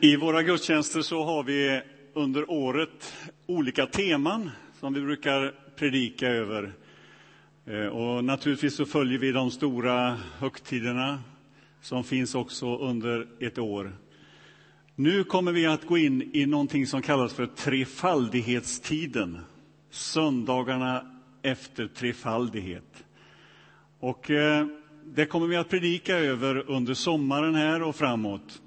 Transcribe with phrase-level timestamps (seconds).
[0.00, 1.80] I våra gudstjänster så har vi
[2.14, 3.14] under året
[3.46, 4.50] olika teman
[4.80, 6.72] som vi brukar predika över.
[7.66, 11.22] Eh, och naturligtvis så följer vi de stora högtiderna
[11.80, 13.96] som finns också under ett år.
[14.94, 19.38] Nu kommer vi att gå in i någonting som kallas för trefaldighetstiden.
[19.90, 23.04] Söndagarna efter trefaldighet.
[24.00, 24.66] Och eh,
[25.04, 28.62] det kommer vi att predika över under sommaren här och framåt.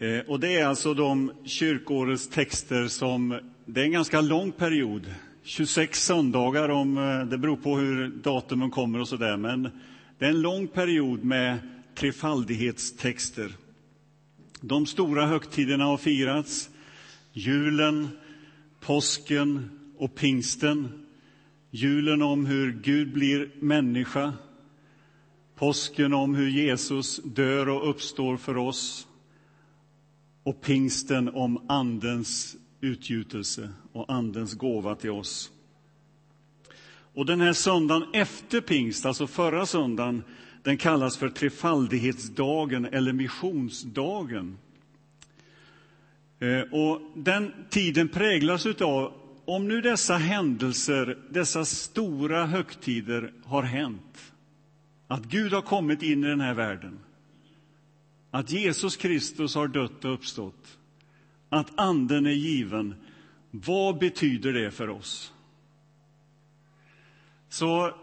[0.00, 5.14] Eh, och det är alltså de kyrkårets texter som, det är en ganska lång period,
[5.42, 9.62] 26 söndagar om, eh, det beror på hur datumen kommer och sådär, men
[10.18, 11.58] det är en lång period med
[11.94, 13.52] trefaldighetstexter.
[14.60, 16.70] De stora högtiderna har firats,
[17.32, 18.08] julen,
[18.80, 21.06] påsken och pingsten.
[21.70, 24.32] Julen om hur Gud blir människa,
[25.56, 29.06] påsken om hur Jesus dör och uppstår för oss
[30.50, 35.50] och pingsten om Andens utgjutelse och Andens gåva till oss.
[37.14, 40.22] Och den här söndagen efter pingst, alltså förra söndagen,
[40.62, 44.58] den kallas för trefaldighetsdagen eller missionsdagen.
[46.38, 49.12] Eh, och den tiden präglas av,
[49.44, 54.32] om nu dessa händelser, dessa stora högtider har hänt,
[55.06, 56.98] att Gud har kommit in i den här världen,
[58.30, 60.78] att Jesus Kristus har dött och uppstått,
[61.48, 62.94] att Anden är given,
[63.50, 65.32] vad betyder det för oss?
[67.48, 67.94] Så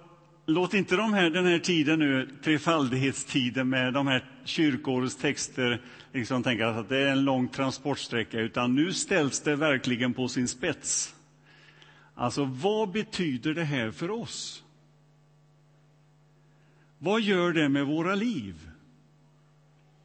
[0.46, 5.82] låt inte de här, den här tiden nu, trefaldighetstiden med de här kyrkårets texter,
[6.14, 10.48] liksom tänka att det är en lång transportsträcka, utan nu ställs det verkligen på sin
[10.48, 11.16] spets.
[12.16, 14.64] Alltså, vad betyder det här för oss?
[17.00, 18.67] Vad gör det med våra liv?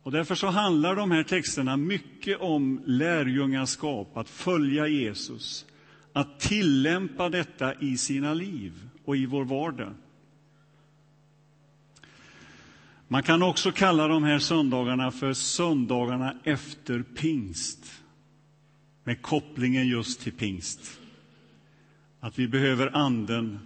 [0.02, 5.66] Och därför så handlar de här texterna mycket om lärjungaskap, att följa Jesus,
[6.12, 8.72] att tillämpa detta i sina liv
[9.04, 9.94] och i vår vardag.
[13.08, 18.02] Man kan också kalla de här söndagarna för söndagarna efter pingst,
[19.04, 21.00] med kopplingen just till pingst.
[22.20, 23.58] Att vi behöver Anden,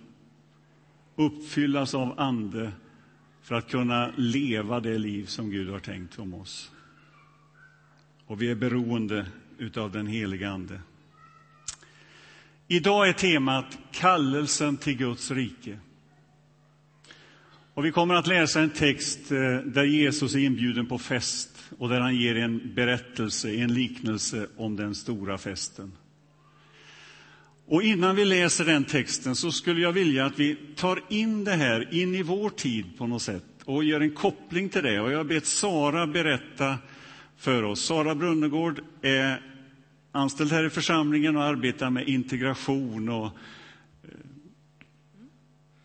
[1.17, 2.73] uppfyllas av Ande
[3.47, 6.71] för att kunna leva det liv som Gud har tänkt om oss.
[8.27, 9.27] Och vi är beroende
[9.77, 10.81] av den heliga Ande.
[12.69, 15.79] Idag är temat kallelsen till Guds rike.
[17.75, 21.89] Och vi kommer att läsa en text eh, där Jesus är inbjuden på fest och
[21.89, 25.93] där han ger en berättelse, en liknelse om den stora festen.
[27.69, 31.53] Och innan vi läser den texten så skulle jag vilja att vi tar in det
[31.53, 35.01] här in i vår tid på något sätt och gör en koppling till det.
[35.01, 36.79] Och jag har bett Sara berätta
[37.37, 37.85] för oss.
[37.85, 39.43] Sara Brunnegård är
[40.13, 44.11] anställd här i församlingen och arbetar med integration och eh,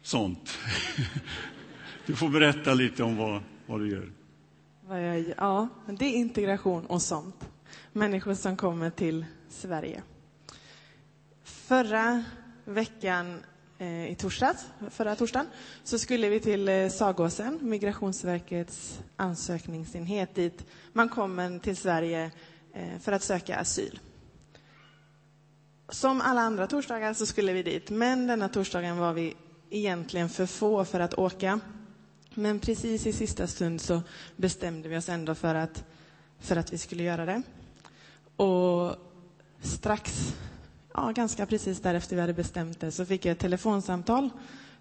[0.01, 0.57] sånt.
[2.05, 4.11] Du får berätta lite om vad, vad du gör.
[5.37, 5.67] Ja,
[5.99, 7.49] det är integration och sånt.
[7.93, 10.01] Människor som kommer till Sverige.
[11.71, 12.23] Förra
[12.65, 13.43] veckan,
[13.77, 15.47] eh, i torsdags, förra torsdagen,
[15.83, 22.31] så skulle vi till eh, Sagåsen, Migrationsverkets ansökningsenhet dit man kommer till Sverige
[22.73, 23.99] eh, för att söka asyl.
[25.89, 29.35] Som alla andra torsdagar så skulle vi dit, men denna torsdagen var vi
[29.69, 31.59] egentligen för få för att åka.
[32.33, 34.01] Men precis i sista stund så
[34.35, 35.83] bestämde vi oss ändå för att,
[36.39, 37.41] för att vi skulle göra det.
[38.35, 38.95] Och
[39.61, 40.33] strax
[40.93, 44.29] ja, ganska precis därefter vi hade bestämt det så fick jag ett telefonsamtal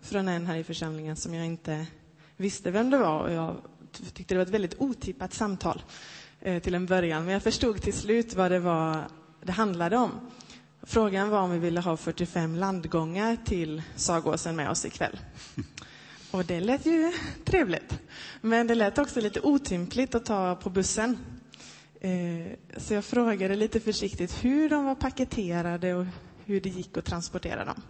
[0.00, 1.86] från en här i församlingen som jag inte
[2.36, 3.20] visste vem det var.
[3.20, 3.56] Och jag
[4.12, 5.82] tyckte det var ett väldigt otippat samtal
[6.40, 7.24] eh, till en början.
[7.24, 9.04] Men jag förstod till slut vad det var
[9.42, 10.10] det handlade om.
[10.82, 15.18] Frågan var om vi ville ha 45 landgångar till Sagåsen med oss ikväll.
[16.30, 17.12] Och det lät ju
[17.44, 17.98] trevligt.
[18.40, 21.18] Men det lät också lite otympligt att ta på bussen.
[22.00, 26.06] Eh, så jag frågade lite försiktigt hur de var paketerade och
[26.44, 27.82] hur det gick att transportera dem.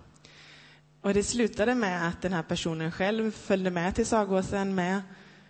[1.01, 5.03] Och det slutade med att den här personen själv följde med till Sagåsen med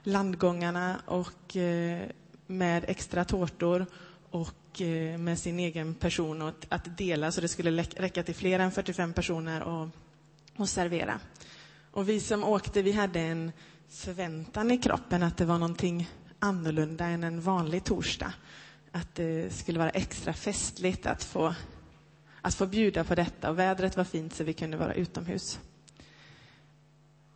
[0.02, 2.02] landgångarna och eh,
[2.46, 3.86] med extra tårtor
[4.30, 8.58] och eh, med sin egen person och att dela så det skulle räcka till fler
[8.58, 9.88] än 45 personer och,
[10.56, 11.20] och servera.
[11.92, 13.52] Och vi som åkte, vi hade en
[13.88, 16.08] förväntan i kroppen att det var någonting
[16.40, 18.32] annorlunda än en vanlig torsdag.
[18.92, 21.54] Att det skulle vara extra festligt att få,
[22.40, 23.50] att få bjuda på detta.
[23.50, 25.58] Och vädret var fint så vi kunde vara utomhus.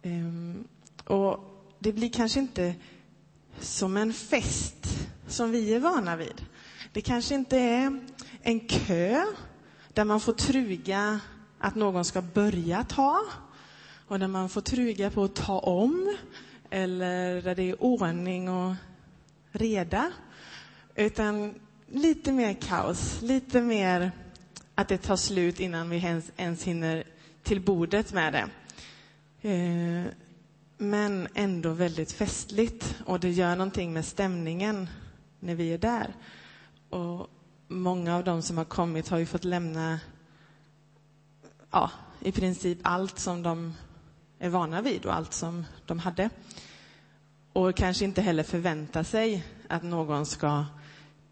[0.02, 0.68] Um,
[1.04, 1.38] och
[1.78, 2.74] det blir kanske inte
[3.60, 6.44] som en fest som vi är vana vid.
[6.92, 8.00] Det kanske inte är
[8.42, 9.24] en kö
[9.92, 11.20] där man får truga
[11.58, 13.20] att någon ska börja ta
[14.08, 16.16] och där man får truga på att ta om
[16.70, 18.74] eller där det är ordning och
[19.54, 20.12] reda.
[20.94, 21.54] Utan
[21.86, 24.12] lite mer kaos, lite mer
[24.74, 27.04] att det tar slut innan vi ens, ens hinner
[27.42, 28.48] till bordet med det.
[29.48, 30.12] Eh,
[30.78, 34.88] men ändå väldigt festligt och det gör någonting med stämningen
[35.40, 36.14] när vi är där.
[36.90, 37.30] Och
[37.68, 40.00] många av de som har kommit har ju fått lämna
[41.70, 41.90] ja,
[42.20, 43.74] i princip allt som de
[44.38, 46.30] är vana vid och allt som de hade.
[47.54, 50.64] Och kanske inte heller förvänta sig att någon ska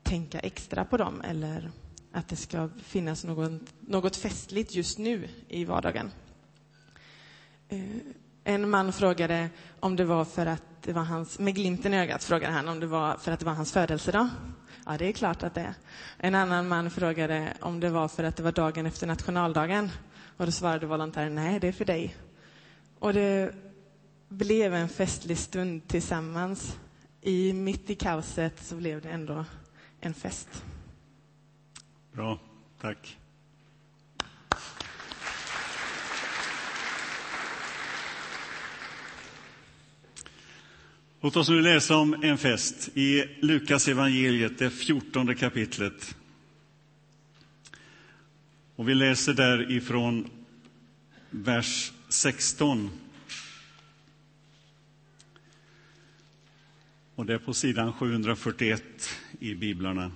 [0.03, 1.71] tänka extra på dem eller
[2.13, 6.11] att det ska finnas någon, något festligt just nu i vardagen.
[7.69, 7.81] Eh,
[8.45, 12.25] en man frågade om det var för att det var hans, med glimten i ögat
[12.25, 14.29] frågade han om det var för att det var hans födelsedag.
[14.87, 15.75] Ja, det är klart att det är.
[16.19, 19.91] En annan man frågade om det var för att det var dagen efter nationaldagen.
[20.37, 22.17] Och då svarade volontären, nej, det är för dig.
[22.99, 23.55] Och det
[24.33, 26.79] blev en festlig stund tillsammans.
[27.21, 29.45] I, mitt i kaoset så blev det ändå
[30.01, 30.65] en fest.
[32.13, 32.39] Bra,
[32.81, 33.19] tack.
[41.21, 46.17] Låt oss nu läsa om en fest i Lukas evangeliet, det fjortonde kapitlet.
[48.77, 50.31] Och vi läser därifrån
[51.31, 52.91] vers 16.
[57.23, 58.83] Och det är på sidan 741
[59.41, 60.13] i biblarna.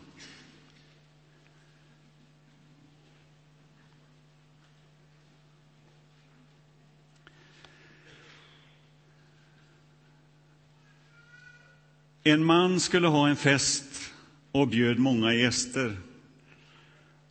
[12.23, 14.13] En man skulle ha en fest
[14.53, 15.97] och bjöd många gäster.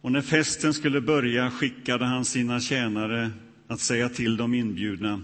[0.02, 3.32] Och när festen skulle börja skickade han sina tjänare
[3.68, 5.22] att säga till de inbjudna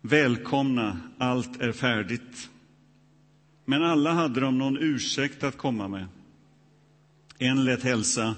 [0.00, 2.48] Välkomna, allt är färdigt.
[3.72, 6.06] Men alla hade de någon ursäkt att komma med.
[7.38, 8.36] En lät hälsa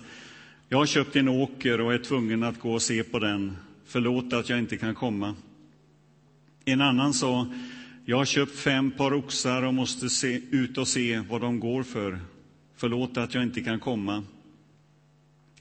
[0.69, 3.57] Jag har köpt en åker och är tvungen att gå och se på den.
[3.85, 5.35] Förlåt att jag inte kan komma.
[6.65, 7.47] En annan sa
[8.05, 11.83] jag har köpt fem par oxar och måste se, ut och se vad de går
[11.83, 12.21] för.
[12.77, 14.25] Förlåt att jag inte kan komma.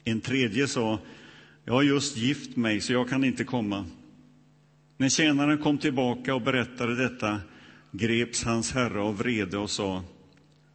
[0.04, 0.98] En tredje sa,
[1.64, 3.84] jag har just gift mig, så jag kan inte komma.
[4.96, 7.40] När tjänaren kom tillbaka och berättade detta
[7.96, 10.04] greps hans herre av vrede och sa,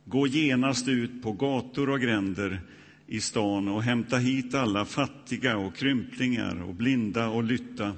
[0.05, 2.61] gå genast ut på gator och gränder
[3.07, 7.93] i stan och hämta hit alla fattiga och krymplingar och blinda och lytta.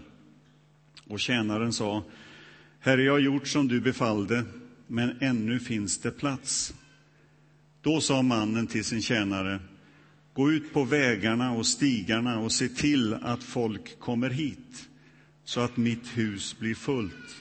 [1.07, 2.03] Och tjänaren sa,
[2.79, 4.45] Herre, jag har gjort som du befallde,
[4.87, 6.73] men ännu finns det plats.
[7.81, 9.59] Då sa mannen till sin tjänare,
[10.33, 14.89] gå ut på vägarna och stigarna och se till att folk kommer hit,
[15.43, 17.35] så att mitt hus blir fullt.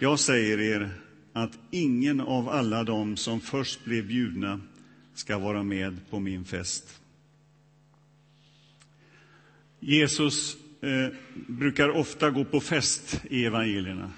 [0.00, 0.90] Jag säger er
[1.32, 4.60] att ingen av alla dem som först blev bjudna
[5.14, 7.00] ska vara med på min fest.
[9.80, 14.12] Jesus eh, brukar ofta gå på fest i evangelierna.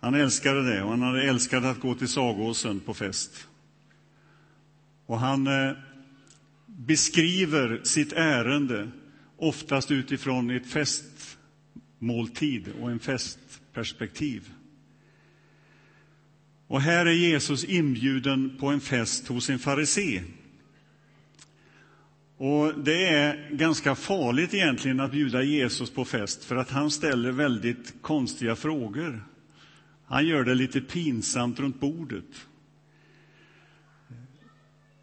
[0.00, 3.48] Han älskade det och han hade älskat att gå till Sagåsen på fest.
[5.06, 5.72] Och han eh,
[6.66, 8.90] beskriver sitt ärende
[9.36, 14.52] oftast utifrån ett festmåltid och en festperspektiv.
[16.68, 20.22] Och här är Jesus inbjuden på en fest hos en farisé.
[22.36, 27.32] Och det är ganska farligt egentligen att bjuda Jesus på fest, för att han ställer
[27.32, 29.24] väldigt konstiga frågor.
[30.06, 32.46] Han gör det lite pinsamt runt bordet.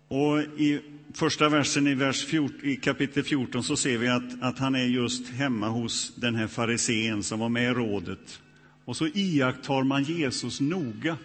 [0.08, 0.82] Och i
[1.14, 4.86] första versen i, vers 14, i kapitel 14 så ser vi att, att han är
[4.86, 8.42] just hemma hos den här farisén som var med i rådet.
[8.86, 11.18] Och så iakttar man Jesus noga,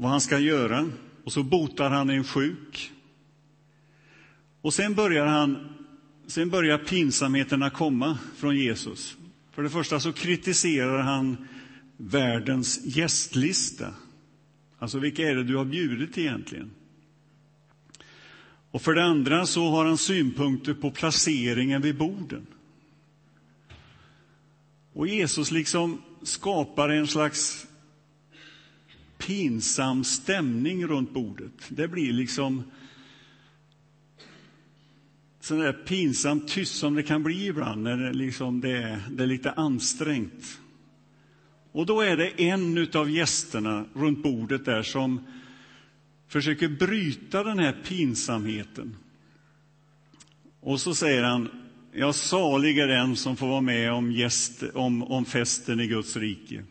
[0.00, 0.90] vad han ska göra.
[1.24, 2.92] Och så botar han en sjuk.
[4.60, 5.68] Och sen börjar, han,
[6.26, 9.16] sen börjar pinsamheterna komma från Jesus.
[9.52, 11.48] För det första så kritiserar han
[11.96, 13.94] världens gästlista.
[14.78, 16.70] Alltså, vilka är det du har bjudit egentligen?
[18.70, 22.46] Och för det andra så har han synpunkter på placeringen vid borden.
[24.92, 27.67] Och Jesus liksom skapar en slags
[29.18, 31.52] pinsam stämning runt bordet.
[31.68, 32.62] Det blir liksom
[35.40, 39.22] sån där pinsamt tyst som det kan bli ibland när det, liksom det, är, det
[39.22, 40.60] är lite ansträngt.
[41.72, 45.26] Och då är det en av gästerna runt bordet där som
[46.28, 48.96] försöker bryta den här pinsamheten.
[50.60, 51.48] Och så säger han,
[51.92, 56.16] jag salig är den som får vara med om, gäst, om, om festen i Guds
[56.16, 56.64] rike.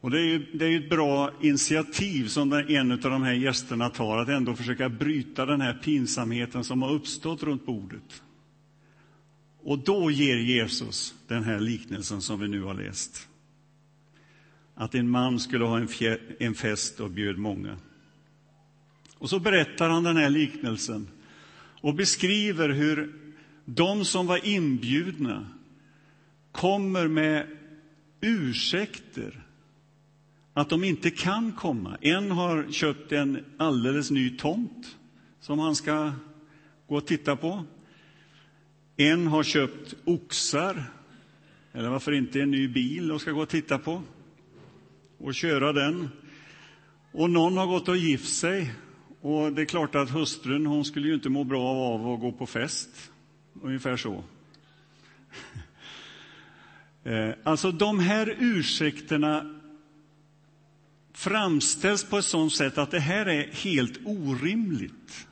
[0.00, 3.90] Och det är ju det är ett bra initiativ som en av de här gästerna
[3.90, 8.22] tar, att ändå försöka bryta den här pinsamheten som har uppstått runt bordet.
[9.62, 13.28] Och då ger Jesus den här liknelsen som vi nu har läst.
[14.74, 15.88] Att en man skulle ha en,
[16.38, 17.76] en fest och bjöd många.
[19.18, 21.08] Och så berättar han den här liknelsen
[21.80, 23.14] och beskriver hur
[23.64, 25.46] de som var inbjudna
[26.52, 27.46] kommer med
[28.20, 29.39] ursäkter
[30.60, 31.96] att de inte kan komma.
[32.00, 34.96] En har köpt en alldeles ny tomt
[35.40, 36.12] som han ska
[36.88, 37.64] gå och titta på.
[38.96, 40.84] En har köpt oxar,
[41.72, 44.02] eller varför inte en ny bil och ska gå och titta på
[45.18, 46.08] och köra den.
[47.12, 48.74] Och någon har gått och gift sig.
[49.20, 52.32] Och det är klart att hustrun hon skulle ju inte må bra av att gå
[52.32, 53.10] på fest.
[53.62, 54.24] Ungefär så.
[57.04, 59.59] Eh, alltså de här ursäkterna
[61.20, 65.26] framställs på ett sådant sätt att det här är helt orimligt.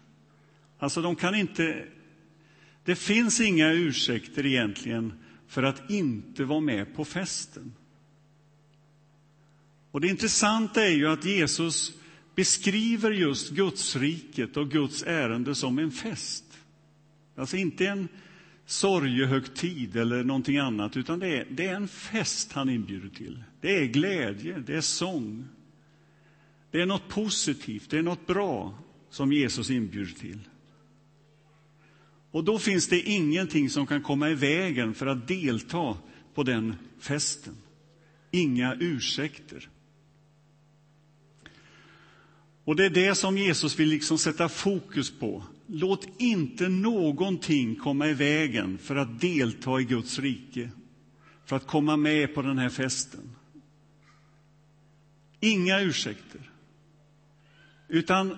[0.78, 1.84] Alltså de kan inte...
[2.84, 5.12] Det finns inga ursäkter egentligen
[5.48, 7.72] för att inte vara med på festen.
[9.90, 11.92] Och det intressanta är ju att Jesus
[12.34, 16.44] beskriver just Gudsriket och Guds ärende som en fest.
[17.36, 18.08] Alltså inte en
[18.66, 23.44] sorgehögtid eller någonting annat, utan det är, det är en fest han inbjuder till.
[23.60, 25.48] Det är glädje, det är sång.
[26.70, 28.78] Det är något positivt, det är något bra
[29.10, 30.38] som Jesus inbjuder till.
[32.30, 35.96] Och då finns det ingenting som kan komma i vägen för att delta
[36.34, 37.56] på den festen.
[38.30, 39.68] Inga ursäkter.
[42.64, 45.44] Och det är det som Jesus vill liksom sätta fokus på.
[45.66, 50.70] Låt inte någonting komma i vägen för att delta i Guds rike,
[51.44, 53.30] för att komma med på den här festen.
[55.40, 56.50] Inga ursäkter.
[57.88, 58.36] Utan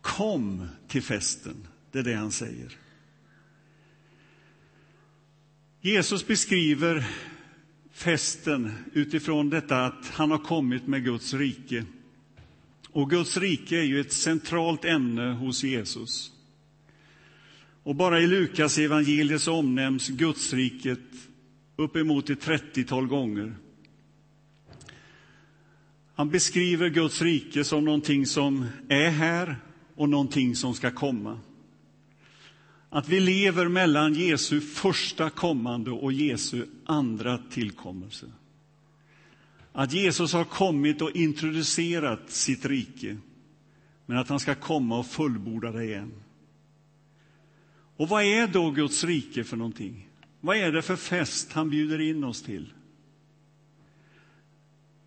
[0.00, 2.76] kom till festen, det är det han säger.
[5.80, 7.06] Jesus beskriver
[7.92, 11.84] festen utifrån detta att han har kommit med Guds rike.
[12.90, 16.32] Och Guds rike är ju ett centralt ämne hos Jesus.
[17.82, 21.00] Och bara i Lukas evangeliet så omnämns Gudsriket
[21.76, 23.54] uppemot ett 30-tal gånger.
[26.22, 29.56] Han beskriver Guds rike som någonting som är här
[29.94, 31.40] och någonting som ska komma.
[32.90, 38.26] Att vi lever mellan Jesu första kommande och Jesu andra tillkommelse.
[39.72, 43.16] Att Jesus har kommit och introducerat sitt rike,
[44.06, 46.12] men att han ska komma och fullborda det igen.
[47.96, 50.08] Och vad är då Guds rike för någonting?
[50.40, 52.72] Vad är det för fest han bjuder in oss till?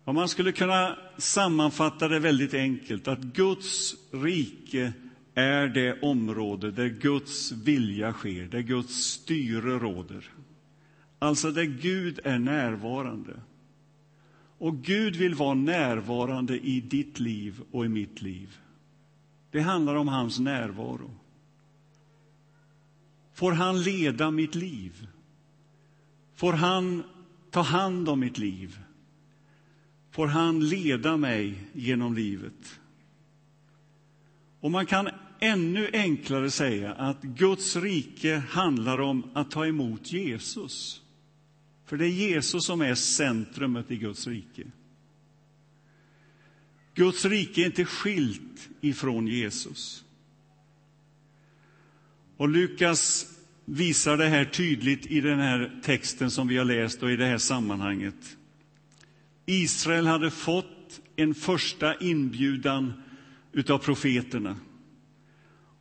[0.06, 4.92] Och man skulle kunna sammanfatta det väldigt enkelt, att Guds rike
[5.34, 10.24] är det område där Guds vilja sker, där Guds styre råder.
[11.18, 13.40] Alltså där Gud är närvarande.
[14.58, 18.56] Och Gud vill vara närvarande i ditt liv och i mitt liv.
[19.50, 21.10] Det handlar om hans närvaro.
[23.34, 25.06] Får han leda mitt liv?
[26.34, 27.02] Får han
[27.50, 28.78] ta hand om mitt liv?
[30.16, 32.80] Får han leda mig genom livet.
[34.60, 35.08] Och man kan
[35.40, 41.02] ännu enklare säga att Guds rike handlar om att ta emot Jesus.
[41.86, 44.62] För det är Jesus som är centrumet i Guds rike.
[46.94, 50.04] Guds rike är inte skilt ifrån Jesus.
[52.36, 53.26] Och Lukas
[53.64, 57.26] visar det här tydligt i den här texten som vi har läst och i det
[57.26, 58.35] här sammanhanget.
[59.46, 62.92] Israel hade fått en första inbjudan
[63.68, 64.56] av profeterna.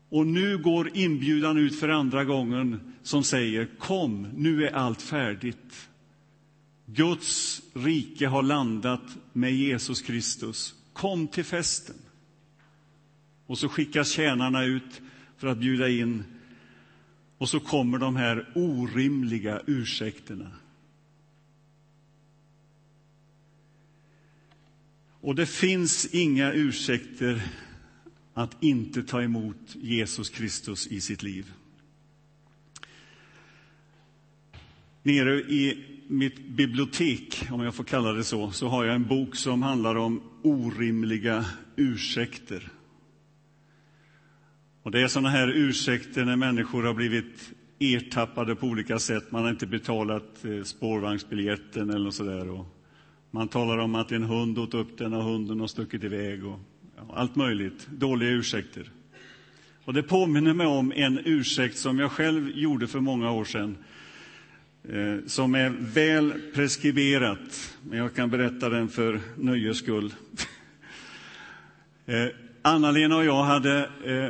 [0.09, 5.89] Och nu går inbjudan ut för andra gången som säger kom, nu är allt färdigt.
[6.85, 10.75] Guds rike har landat med Jesus Kristus.
[10.93, 11.95] Kom till festen.
[13.45, 15.01] Och så skickas tjänarna ut
[15.37, 16.23] för att bjuda in.
[17.37, 20.51] Och så kommer de här orimliga ursäkterna.
[25.25, 27.41] Och det finns inga ursäkter
[28.33, 31.51] att inte ta emot Jesus Kristus i sitt liv.
[35.03, 39.35] Nere i mitt bibliotek, om jag får kalla det så, så har jag en bok
[39.35, 42.69] som handlar om orimliga ursäkter.
[44.83, 49.31] Och det är sådana här ursäkter när människor har blivit ertappade på olika sätt.
[49.31, 52.49] Man har inte betalat eh, spårvagnsbiljetten eller sådär.
[52.49, 52.74] Och
[53.35, 56.45] man talar om att en hund åt upp den och hunden har stuckit iväg.
[56.45, 56.59] Och
[56.95, 57.87] ja, allt möjligt.
[57.91, 58.91] Dåliga ursäkter.
[59.85, 63.77] Och det påminner mig om en ursäkt som jag själv gjorde för många år sedan.
[64.89, 70.13] Eh, som är väl preskriberat, men jag kan berätta den för nöjes skull.
[72.05, 72.27] eh,
[72.61, 74.29] Anna-Lena och jag hade eh,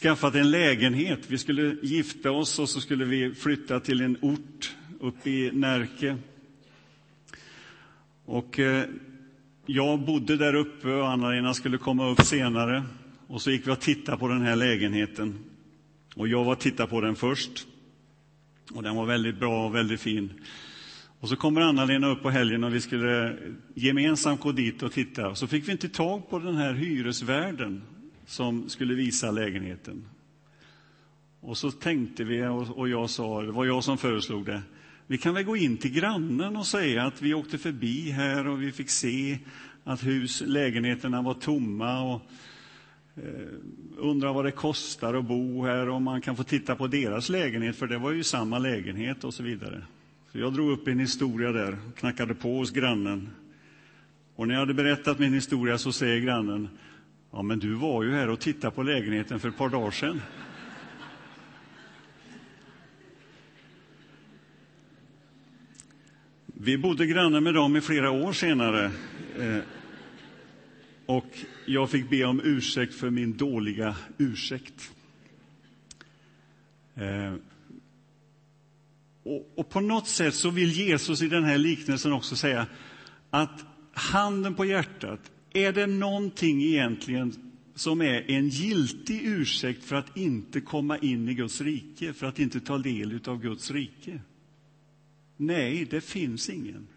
[0.00, 1.20] skaffat en lägenhet.
[1.26, 6.16] Vi skulle gifta oss och så skulle vi flytta till en ort uppe i Närke.
[8.24, 8.84] Och eh,
[9.66, 12.82] jag bodde där uppe och Anna-Lena skulle komma upp senare.
[13.26, 15.38] Och så gick vi och tittade på den här lägenheten.
[16.16, 17.66] Och jag var och tittade på den först.
[18.74, 20.32] Och den var väldigt bra och väldigt fin.
[21.20, 23.36] Och så kommer Anna-Lena upp på helgen och vi skulle
[23.74, 25.34] gemensamt gå dit och titta.
[25.34, 27.82] Så fick vi inte tag på den här hyresvärden
[28.26, 30.04] som skulle visa lägenheten.
[31.40, 34.62] Och så tänkte vi, och jag sa, det var jag som föreslog det,
[35.10, 38.62] vi kan väl gå in till grannen och säga att vi åkte förbi här och
[38.62, 39.38] vi fick se
[39.84, 42.22] att hus, lägenheterna var tomma och
[43.16, 43.48] eh,
[43.96, 47.76] undrar vad det kostar att bo här och man kan få titta på deras lägenhet,
[47.76, 49.82] för det var ju samma lägenhet och så vidare.
[50.32, 53.30] Så jag drog upp en historia där, knackade på hos grannen.
[54.36, 56.68] Och när jag hade berättat min historia så säger grannen,
[57.32, 60.20] Ja, men du var ju här och tittade på lägenheten för ett par dagar sedan.
[66.62, 68.84] Vi bodde grannar med dem i flera år senare.
[69.38, 69.58] Eh,
[71.06, 74.92] och jag fick be om ursäkt för min dåliga ursäkt.
[76.94, 77.34] Eh,
[79.22, 82.66] och, och, på något sätt så vill Jesus i den här liknelsen också säga
[83.30, 87.32] att handen på hjärtat, är det någonting egentligen
[87.74, 92.38] som är en giltig ursäkt för att inte komma in i Guds rike, för att
[92.38, 94.20] inte ta del av Guds rike?
[95.42, 96.88] Nej, det finns ingen.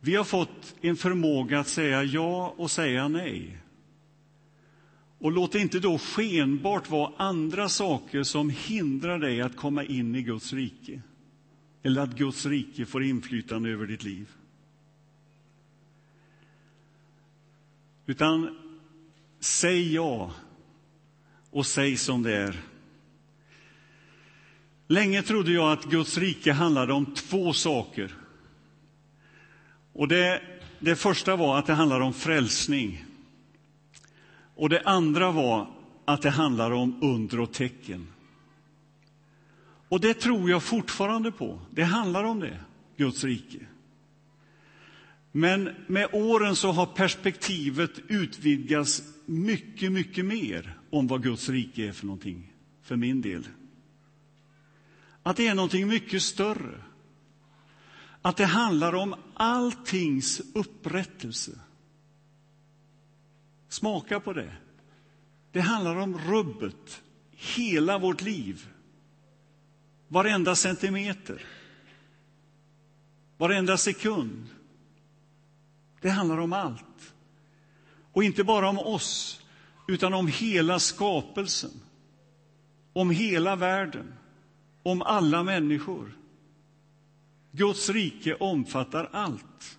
[0.00, 3.58] Vi har fått en förmåga att säga ja och säga nej.
[5.18, 10.14] Och låt det inte då skenbart vara andra saker som hindrar dig att komma in
[10.14, 11.02] i Guds rike,
[11.82, 14.28] eller att Guds rike får inflytande över ditt liv.
[18.06, 18.58] Utan
[19.40, 20.34] säg ja
[21.50, 22.73] och säg som det är.
[24.86, 28.14] Länge trodde jag att Guds rike handlade om två saker.
[29.92, 30.42] Och det,
[30.78, 33.04] det första var att det handlade om frälsning.
[34.54, 35.70] Och det andra var
[36.04, 38.06] att det handlar om under och tecken.
[39.88, 41.60] Och det tror jag fortfarande på.
[41.70, 42.60] Det handlar om det,
[42.96, 43.58] Guds rike.
[45.32, 51.92] Men med åren så har perspektivet utvidgats mycket, mycket mer om vad Guds rike är
[51.92, 53.44] för någonting, för min del.
[55.26, 56.82] Att det är någonting mycket större.
[58.22, 61.50] Att det handlar om alltings upprättelse.
[63.68, 64.56] Smaka på det.
[65.52, 68.68] Det handlar om rubbet, hela vårt liv.
[70.08, 71.42] Varenda centimeter,
[73.36, 74.46] varenda sekund.
[76.00, 77.14] Det handlar om allt.
[78.12, 79.42] Och inte bara om oss,
[79.88, 81.80] utan om hela skapelsen.
[82.92, 84.14] Om hela världen.
[84.86, 86.18] Om alla människor.
[87.52, 89.78] Guds rike omfattar allt.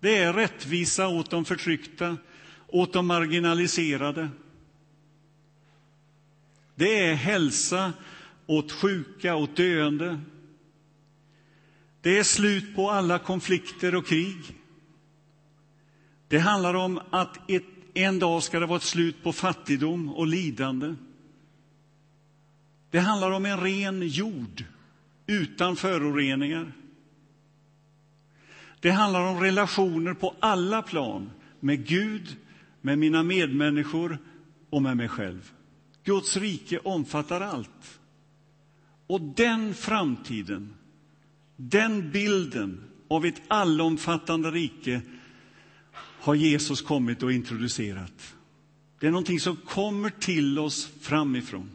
[0.00, 2.16] Det är rättvisa åt de förtryckta,
[2.66, 4.28] åt de marginaliserade.
[6.74, 7.92] Det är hälsa
[8.46, 10.20] åt sjuka, åt döende.
[12.00, 14.38] Det är slut på alla konflikter och krig.
[16.28, 20.26] Det handlar om att ett, en dag ska det vara ett slut på fattigdom och
[20.26, 20.94] lidande.
[22.94, 24.64] Det handlar om en ren jord
[25.26, 26.72] utan föroreningar.
[28.80, 31.30] Det handlar om relationer på alla plan,
[31.60, 32.36] med Gud,
[32.80, 34.18] med mina medmänniskor
[34.70, 35.52] och med mig själv.
[36.04, 38.00] Guds rike omfattar allt.
[39.06, 40.74] Och den framtiden
[41.56, 45.00] den bilden av ett allomfattande rike
[45.96, 48.34] har Jesus kommit och introducerat.
[49.00, 51.70] Det är någonting som kommer till oss framifrån.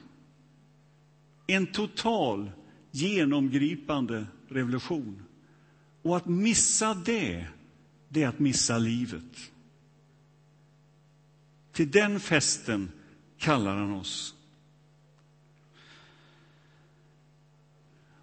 [1.50, 2.52] En total,
[2.92, 5.24] genomgripande revolution.
[6.02, 7.48] Och att missa det,
[8.10, 9.52] det är att missa livet.
[11.72, 12.92] Till den festen
[13.38, 14.36] kallar han oss.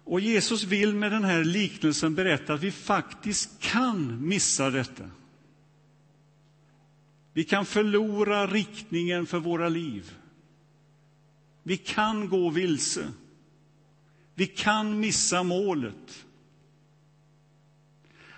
[0.03, 5.09] Och Jesus vill med den här liknelsen berätta att vi faktiskt kan missa detta.
[7.33, 10.15] Vi kan förlora riktningen för våra liv.
[11.67, 13.11] Vi kan gå vilse.
[14.35, 16.25] Vi kan missa målet.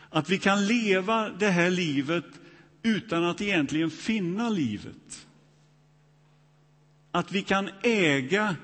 [0.10, 2.26] Att vi kan leva det här livet
[2.84, 5.28] utan att egentligen finna livet.
[7.12, 8.56] Att vi kan äga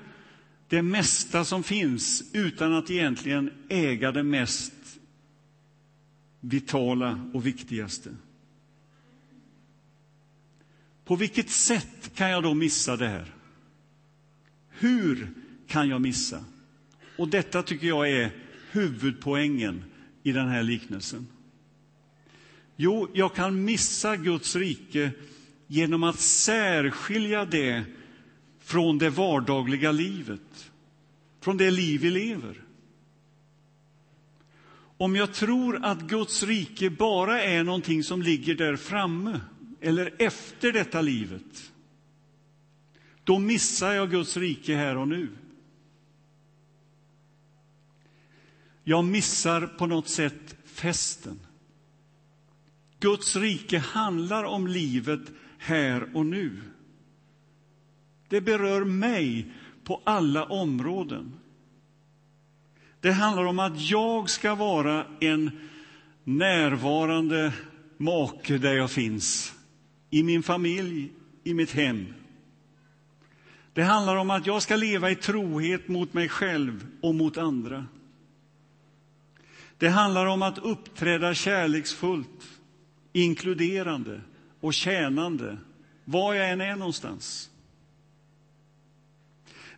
[0.68, 4.98] det mesta som finns utan att egentligen äga det mest
[6.40, 8.16] vitala och viktigaste.
[11.04, 13.35] På vilket sätt kan jag då missa det här?
[14.78, 15.30] Hur
[15.66, 16.44] kan jag missa?
[17.16, 18.30] Och detta tycker jag är
[18.70, 19.84] huvudpoängen
[20.22, 21.26] i den här liknelsen.
[22.76, 25.10] Jo, jag kan missa Guds rike
[25.66, 27.84] genom att särskilja det
[28.60, 30.70] från det vardagliga livet,
[31.40, 32.62] från det liv vi lever.
[34.98, 39.40] Om jag tror att Guds rike bara är någonting som ligger där framme
[39.80, 41.72] eller efter detta livet,
[43.26, 45.28] då missar jag Guds rike här och nu.
[48.84, 51.40] Jag missar på något sätt festen.
[53.00, 55.20] Guds rike handlar om livet
[55.58, 56.60] här och nu.
[58.28, 59.52] Det berör mig
[59.84, 61.32] på alla områden.
[63.00, 65.50] Det handlar om att jag ska vara en
[66.24, 67.52] närvarande
[67.96, 69.54] make där jag finns,
[70.10, 71.12] i min familj,
[71.44, 72.06] i mitt hem.
[73.76, 77.86] Det handlar om att jag ska leva i trohet mot mig själv och mot andra.
[79.78, 82.48] Det handlar om att uppträda kärleksfullt,
[83.12, 84.20] inkluderande
[84.60, 85.58] och tjänande
[86.04, 87.50] var jag än är någonstans.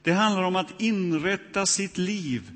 [0.02, 2.50] Det handlar om att inrätta sitt liv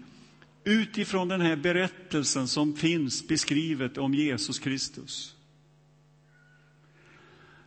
[0.65, 5.35] utifrån den här berättelsen som finns beskrivet om Jesus Kristus.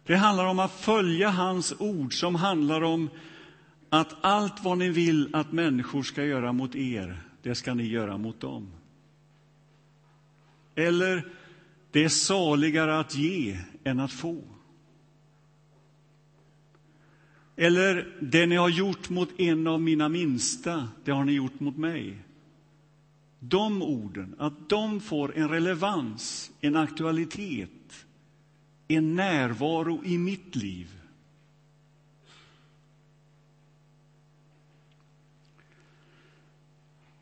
[0.06, 3.10] Det handlar om att följa hans ord som handlar om
[3.96, 8.18] att allt vad ni vill att människor ska göra mot er, det ska ni göra
[8.18, 8.72] mot dem.
[10.76, 11.28] Eller,
[11.92, 14.42] det är saligare att ge än att få.
[17.56, 21.78] Eller, det ni har gjort mot en av mina minsta, det har ni gjort mot
[21.78, 22.18] mig.
[23.40, 28.06] De orden, att de får en relevans, en aktualitet,
[28.88, 31.02] en närvaro i mitt liv.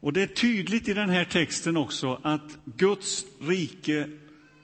[0.04, 4.10] Och Det är tydligt i den här texten också att Guds rike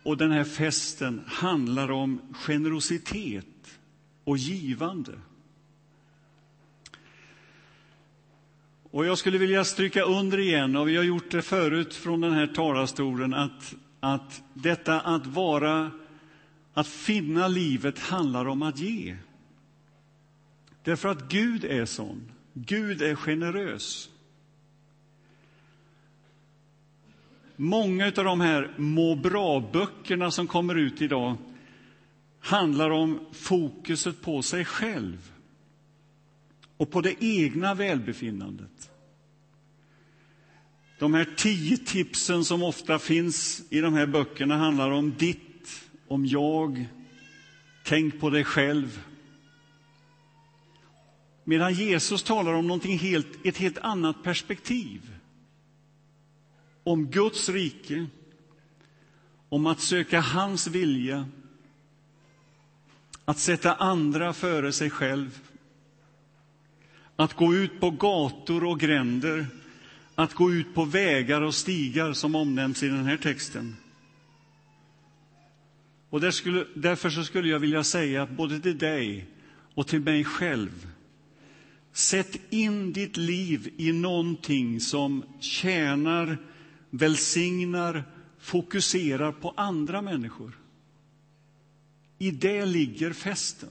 [0.03, 3.79] och den här festen handlar om generositet
[4.23, 5.11] och givande.
[8.91, 12.33] Och jag skulle vilja stryka under igen, och vi har gjort det förut från den
[12.33, 15.91] här talarstolen, att, att detta att vara,
[16.73, 19.17] att finna livet handlar om att ge.
[20.83, 22.31] Därför att Gud är sån.
[22.53, 24.09] Gud är generös.
[27.61, 31.37] Många av de här må bra-böckerna som kommer ut idag
[32.39, 35.31] handlar om fokuset på sig själv
[36.77, 38.91] och på det egna välbefinnandet.
[40.99, 46.25] De här tio tipsen som ofta finns i de här böckerna handlar om ditt, om
[46.25, 46.85] jag,
[47.83, 49.03] tänk på dig själv.
[51.43, 55.18] Medan Jesus talar om någonting helt, ett helt annat perspektiv.
[56.83, 58.07] Om Guds rike,
[59.49, 61.25] om att söka hans vilja,
[63.25, 65.39] att sätta andra före sig själv
[67.15, 69.47] att gå ut på gator och gränder,
[70.15, 73.75] att gå ut på vägar och stigar som omnämns i den här texten.
[76.09, 79.25] Och där skulle, därför så skulle jag vilja säga att både till dig
[79.73, 80.87] och till mig själv
[81.93, 86.37] Sätt in ditt liv i någonting som tjänar,
[86.89, 88.03] välsignar,
[88.39, 90.59] fokuserar på andra människor.
[92.17, 93.69] I det ligger festen.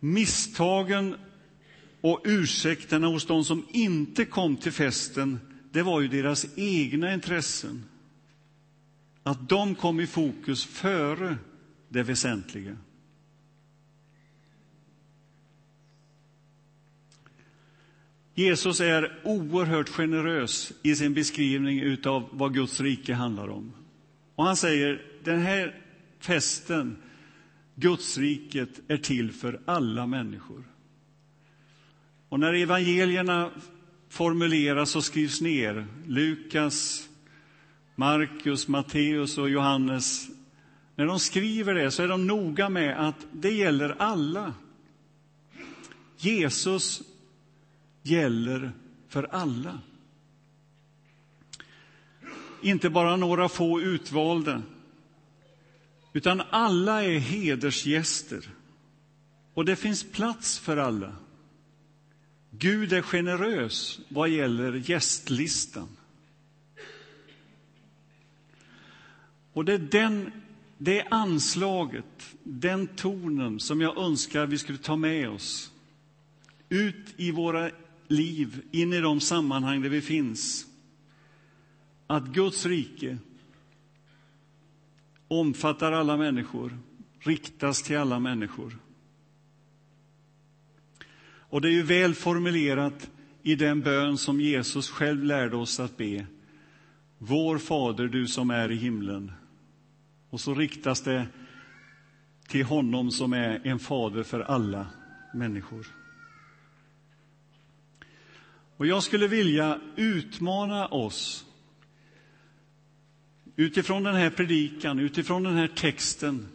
[0.00, 1.16] Misstagen
[2.00, 5.38] och ursäkterna hos de som inte kom till festen,
[5.72, 7.84] det var ju deras egna intressen.
[9.22, 11.36] Att de kom i fokus före
[11.88, 12.76] det väsentliga.
[18.38, 23.72] Jesus är oerhört generös i sin beskrivning av vad Guds rike handlar om.
[24.34, 25.82] Och han säger, den här
[26.20, 26.96] festen
[27.74, 30.64] Guds riket är till för alla människor.
[32.28, 33.50] Och när evangelierna
[34.08, 35.86] formuleras och skrivs ner.
[36.06, 37.08] Lukas,
[37.94, 40.28] Markus, Matteus och Johannes.
[40.94, 44.54] När de skriver det så är de noga med att det gäller alla.
[46.18, 47.02] Jesus
[48.06, 48.72] gäller
[49.08, 49.80] för alla.
[52.62, 54.62] Inte bara några få utvalda,
[56.12, 58.48] utan alla är hedersgäster.
[59.54, 61.16] Och det finns plats för alla.
[62.50, 65.88] Gud är generös vad gäller gästlistan.
[69.52, 70.32] Och det är den,
[70.78, 75.72] det anslaget, den tonen som jag önskar vi skulle ta med oss
[76.68, 77.70] ut i våra
[78.08, 80.66] liv, in i de sammanhang där vi finns.
[82.06, 83.18] Att Guds rike
[85.28, 86.78] omfattar alla människor,
[87.18, 88.78] riktas till alla människor.
[91.48, 93.10] Och det är ju väl formulerat
[93.42, 96.26] i den bön som Jesus själv lärde oss att be.
[97.18, 99.32] Vår Fader, du som är i himlen.
[100.30, 101.26] Och så riktas det
[102.48, 104.86] till honom som är en fader för alla
[105.34, 105.95] människor.
[108.76, 111.46] Och jag skulle vilja utmana oss
[113.56, 116.48] utifrån den här predikan, utifrån den här texten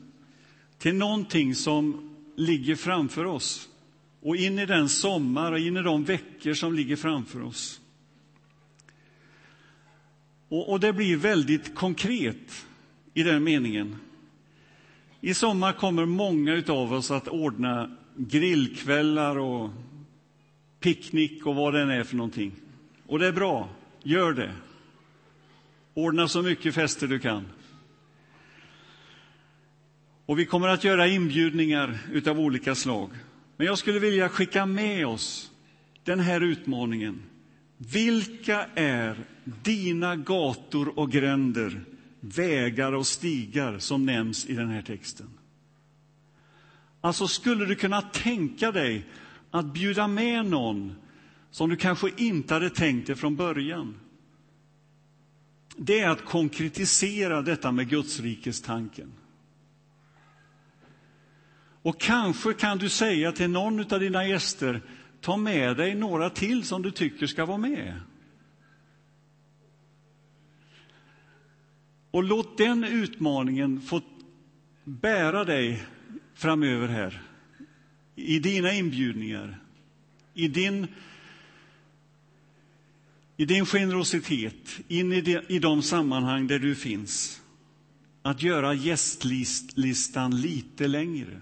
[0.78, 3.70] till någonting som ligger framför oss
[4.22, 7.82] och in i den sommar och in i de veckor som ligger framför oss.
[10.50, 12.66] Och, och det blir väldigt konkret
[13.14, 13.96] i den meningen.
[15.22, 19.70] I sommar kommer många av oss att ordna grillkvällar och
[20.82, 22.52] picknick och vad det än är för någonting.
[23.08, 23.70] Och det är bra,
[24.04, 24.52] gör det.
[25.94, 27.46] Ordna så mycket fester du kan.
[30.26, 33.10] Och vi kommer att göra inbjudningar utav olika slag.
[33.58, 35.52] Men jag skulle vilja skicka med oss
[36.04, 37.22] den här utmaningen.
[37.78, 41.82] Vilka är dina gator och gränder,
[42.20, 45.30] vägar och stigar som nämns i den här texten?
[47.02, 49.06] Alltså, skulle du kunna tänka dig
[49.52, 50.96] att bjuda med någon
[51.52, 53.96] som du kanske inte hade tänkt dig från början?
[55.78, 59.12] Det är att konkretisera detta med Gudsrikestanken.
[61.82, 64.82] Och kanske kan du säga till någon av dina gäster,
[65.22, 68.00] ta med dig några till som du tycker ska vara med.
[72.12, 74.02] Och låt den utmaningen få
[74.84, 75.84] bära dig
[76.34, 77.22] framöver här,
[78.16, 79.60] i dina inbjudningar,
[80.34, 80.88] i din,
[83.38, 87.42] i din generositet, in i de, i de sammanhang där du finns.
[88.22, 91.42] Att göra gästlistan lite längre.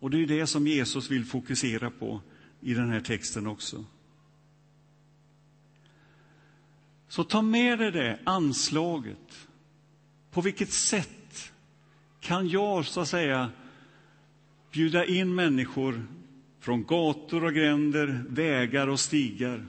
[0.00, 2.20] Och det är det som Jesus vill fokusera på
[2.60, 3.84] i den här texten också.
[7.08, 9.48] Så ta med dig det anslaget.
[10.30, 11.52] På vilket sätt
[12.20, 13.50] kan jag, så att säga,
[14.76, 16.06] bjuda in människor
[16.60, 19.66] från gator och gränder, vägar och stigar.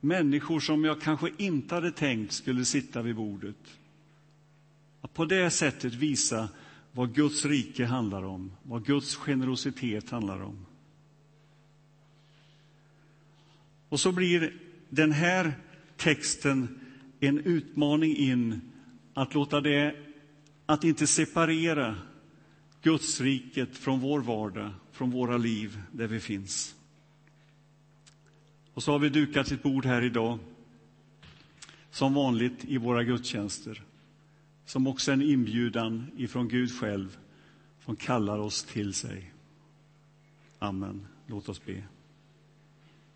[0.00, 3.56] Människor som jag kanske inte hade tänkt skulle sitta vid bordet.
[5.00, 6.48] Att på det sättet visa
[6.92, 10.66] vad Guds rike handlar om, vad Guds generositet handlar om.
[13.88, 14.52] Och så blir
[14.88, 15.52] den här
[15.96, 16.80] texten
[17.20, 18.60] en utmaning in
[19.14, 19.96] att låta det,
[20.66, 21.96] att inte separera
[22.82, 26.74] Gudsriket från vår vardag, från våra liv där vi finns.
[28.74, 30.38] Och så har vi dukat sitt bord här idag,
[31.90, 33.84] som vanligt i våra gudstjänster
[34.68, 37.18] som också är en inbjudan ifrån Gud själv
[37.84, 39.32] som kallar oss till sig.
[40.58, 41.06] Amen.
[41.26, 41.82] Låt oss be.